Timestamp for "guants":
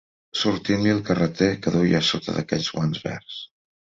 2.79-3.03